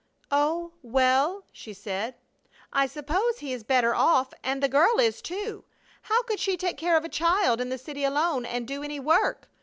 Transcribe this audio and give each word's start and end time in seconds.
"Oh, 0.31 0.71
well," 0.81 1.43
she 1.51 1.73
said, 1.73 2.15
"I 2.73 2.87
suppose 2.87 3.37
he 3.37 3.53
is 3.53 3.63
better 3.63 3.93
off, 3.93 4.33
and 4.43 4.63
the 4.63 4.67
girl 4.67 4.99
is, 4.99 5.21
too. 5.21 5.63
How 6.01 6.23
could 6.23 6.39
she 6.39 6.57
take 6.57 6.77
care 6.79 6.97
of 6.97 7.05
a 7.05 7.07
child 7.07 7.61
in 7.61 7.69
the 7.69 7.77
city 7.77 8.03
alone, 8.03 8.43
and 8.43 8.67
do 8.67 8.81
any 8.81 8.99
work? 8.99 9.47